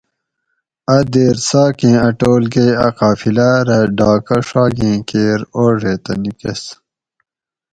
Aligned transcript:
اَ 0.95 0.97
دیر 1.13 1.35
څاۤکیں 1.47 1.97
اَ 2.07 2.09
ٹولگیٔ 2.19 2.69
اَ 2.85 2.87
قافلاۤ 2.99 3.57
رہ 3.67 3.79
ڈاکہۤ 3.97 4.41
ڛا 4.47 4.63
گیں 4.77 4.99
کیر 5.09 5.39
اوڑ 5.55 5.73
ریتہ 5.83 6.13
نیکۤس 6.21 6.63